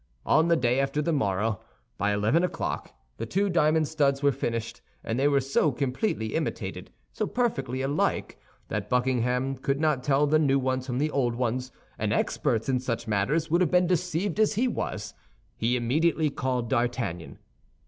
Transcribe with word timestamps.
On 0.25 0.47
the 0.47 0.55
day 0.55 0.79
after 0.79 0.99
the 0.99 1.13
morrow, 1.13 1.61
by 1.99 2.11
eleven 2.11 2.43
o'clock, 2.43 2.91
the 3.17 3.27
two 3.27 3.51
diamond 3.51 3.87
studs 3.87 4.23
were 4.23 4.31
finished, 4.31 4.81
and 5.03 5.19
they 5.19 5.27
were 5.27 5.39
so 5.39 5.71
completely 5.71 6.33
imitated, 6.33 6.89
so 7.13 7.27
perfectly 7.27 7.83
alike, 7.83 8.39
that 8.69 8.89
Buckingham 8.89 9.55
could 9.57 9.79
not 9.79 10.01
tell 10.03 10.25
the 10.25 10.39
new 10.39 10.57
ones 10.57 10.87
from 10.87 10.97
the 10.97 11.11
old 11.11 11.35
ones, 11.35 11.71
and 11.99 12.11
experts 12.11 12.67
in 12.67 12.79
such 12.79 13.07
matters 13.07 13.51
would 13.51 13.61
have 13.61 13.69
been 13.69 13.85
deceived 13.85 14.39
as 14.39 14.55
he 14.55 14.67
was. 14.67 15.13
He 15.55 15.75
immediately 15.77 16.31
called 16.31 16.67
D'Artagnan. 16.67 17.37